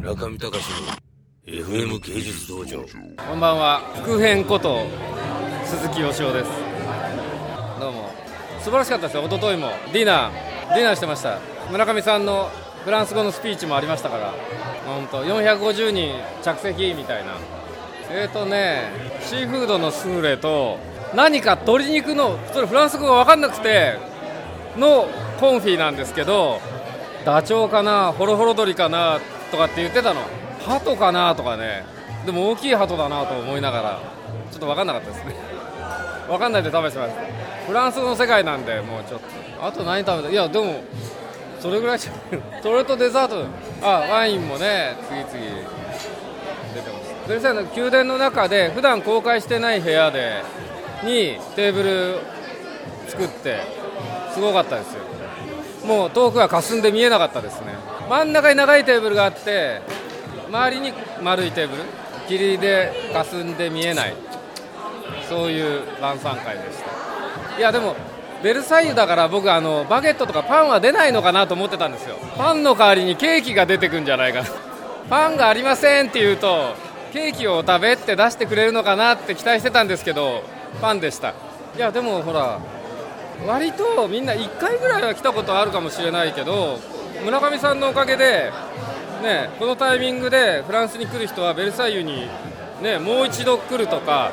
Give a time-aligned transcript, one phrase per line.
[0.00, 0.56] 村上隆の
[1.46, 2.82] FM 芸術道場。
[3.28, 3.80] こんばんは。
[3.96, 4.86] 副編こと
[5.66, 6.50] 鈴木よしおです。
[7.78, 8.10] どうも。
[8.60, 9.26] 素晴らしかったですよ。
[9.26, 9.68] 一昨日も。
[9.92, 10.74] ディナー。
[10.74, 11.38] ディナーしてました。
[11.70, 12.48] 村上さんの
[12.82, 14.32] フランス語のスピーチもありましたから。
[14.86, 17.34] 本当450人着席みたいな。
[18.10, 18.90] えーとね。
[19.20, 20.78] シーフードのスフレと
[21.14, 23.98] 何か鶏肉のそれフランス語が分かんなくて
[24.78, 26.58] のコンフィなんですけど
[27.26, 28.12] ダチョウかな。
[28.12, 29.20] ホロホロ鳥かな。
[29.50, 30.20] とかって言ってたの。
[30.66, 31.84] 鳩かなとかね。
[32.26, 34.00] でも大きい鳩だなと思いながら。
[34.50, 35.34] ちょっと分かんなかったですね。
[36.28, 37.22] 分かんないで食べてました
[37.66, 39.26] フランスの世界なんでもうちょっと。
[39.64, 40.30] あと何食べた？
[40.30, 40.82] いやでも
[41.60, 42.42] それぐらいじゃない。
[42.62, 43.46] それとデザート。
[43.82, 45.30] あワインもね次々。
[46.74, 47.28] 出てます。
[47.28, 50.42] ベルサイユの宮殿の中で普段公開してない部屋で
[51.04, 52.18] にテーブル
[53.08, 53.60] 作って
[54.32, 55.00] すごかったですよ。
[55.86, 57.74] もう遠くは霞んで見えなかったですね。
[58.10, 59.80] 真ん中に長いテーブルがあって
[60.48, 60.92] 周りに
[61.22, 61.84] 丸いテーブル
[62.26, 64.14] 霧で霞んで見えない
[65.28, 67.56] そういう晩餐会でした。
[67.56, 67.94] いやでも
[68.42, 72.16] ベルサイユだから僕あのバゲットとかパンは出ないのかなと思ってたんですよ。
[72.36, 74.48] パンの代わりにケーキが出てくんじゃないかな。
[75.08, 76.74] パンがありませんって言うと
[77.12, 80.42] ケーキを食べって出してくれるのかなって期待してたんですけど
[80.80, 81.32] パンでした。
[81.76, 82.58] いやでもほら
[83.46, 86.80] 割とみんな1回ぐらいは来たことあるかもしれないけど
[87.24, 88.50] 村上さんのおかげで、
[89.22, 92.28] ね、このタイミングでフランスに来る人はベルサイユに、
[92.82, 94.32] ね、もう一度来るとか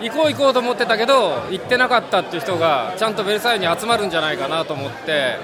[0.00, 5.36] 行こう行こうと思ってたけど行ってなかったっていう人がちゃんとベルサイユに集まるんじゃないかなと思って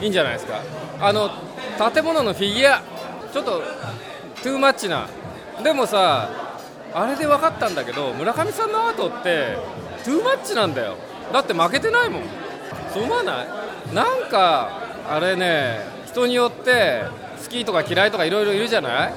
[0.00, 0.60] いいんじゃないですか。
[1.00, 1.30] あの
[1.92, 2.82] 建物のフィギュア
[3.32, 3.62] ちょっと
[4.42, 5.08] トゥーマッチな。
[5.62, 6.28] でもさ
[6.94, 9.56] あれで分かったんだけど村上さんのアートって
[10.04, 10.96] トゥーマッチなんだよ。
[11.32, 12.22] だって負けてないもん。
[12.92, 13.46] そう思わない。
[13.92, 17.04] なんかあれね人によって
[17.42, 19.14] 好きとか嫌いとかいろいろいるじゃない？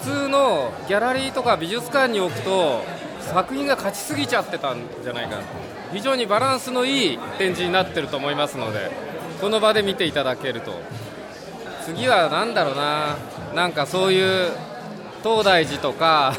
[0.00, 2.82] 普通のギャラリーとか美術館に置くと
[3.20, 5.40] 作品が勝ちすぎちゃってたんじゃないか。
[5.92, 8.90] 非常にバランスのいい展示になってると思いますので
[9.40, 10.72] この場で見ていただけると。
[11.84, 13.16] 次は何だろうな。
[13.54, 14.50] なんかそういう
[15.22, 16.34] 東大寺とか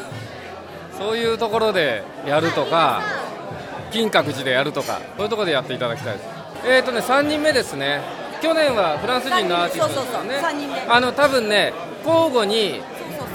[0.98, 3.02] そういうところでやるとか
[3.90, 6.28] 金閣寺でやるとかそういうところでやっていただきたいです。
[6.66, 8.02] えっ、ー、とね3人目ですね。
[8.40, 10.40] 去年はフランス人のアーティストですよね。
[10.88, 11.72] あの多分ね
[12.04, 12.80] 交互に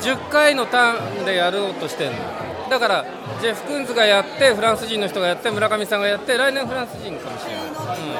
[0.01, 2.17] 10回のターンでやろうとしてるの。
[2.69, 3.05] だから
[3.41, 7.65] ジェフ・クンズがやってフランス人の人がやって村上さんがやって来年フランス人かもしれない、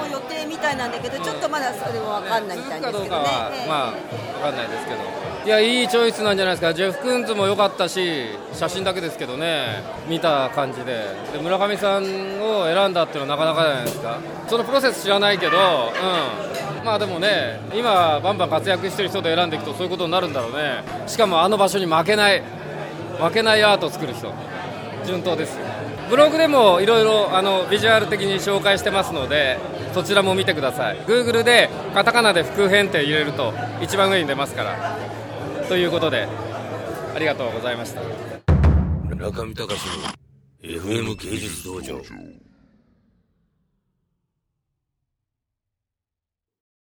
[0.06, 5.24] うん、予定みたいなんだけど、ちょっとまだそれも分かんないみたいですけど、ね、かどうかは、まあ分かんないですけど。
[5.46, 6.74] いやいいチョイスなんじゃないですか。
[6.74, 9.84] ジェフ・クンズも良かったし写真だけですけどね。
[10.08, 11.04] 見た感じで。
[11.34, 12.04] で村上さん
[12.42, 14.20] を選んだっていうのはなかなかじゃないですか。
[14.48, 16.53] そのプロセス知らないけどうん
[16.84, 20.84] まあでもね今バンバン活躍してる人で選んでいくとそういうことになるんだろうね。
[21.08, 22.44] しかもあの場所に負けない
[23.20, 24.34] 負けないアートを作る人。
[25.06, 25.58] 順当です
[26.10, 27.30] ブログでもいろいろ
[27.70, 29.60] ビジュアル的に紹介してますので
[29.94, 30.98] そちらも見てください。
[31.00, 34.98] Google でカタカナで副編って入れると一番上に出ますから。
[35.68, 36.28] ということで
[37.16, 38.02] ありがとうございました。
[39.10, 39.70] 村上隆の
[40.62, 42.02] FM 芸術道場。